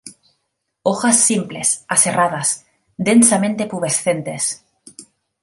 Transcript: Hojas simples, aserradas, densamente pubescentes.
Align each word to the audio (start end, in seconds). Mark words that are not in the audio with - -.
Hojas 0.81 1.19
simples, 1.19 1.85
aserradas, 1.87 2.65
densamente 2.97 3.67
pubescentes. 3.67 4.65